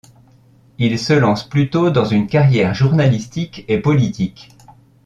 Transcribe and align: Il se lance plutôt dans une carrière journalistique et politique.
Il 0.79 0.97
se 0.97 1.13
lance 1.13 1.47
plutôt 1.47 1.91
dans 1.91 2.05
une 2.05 2.25
carrière 2.25 2.73
journalistique 2.73 3.65
et 3.67 3.77
politique. 3.77 4.49